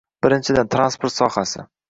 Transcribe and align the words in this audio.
Birinchidan, 0.27 0.71
transport 0.77 1.15
sohasi 1.19 1.69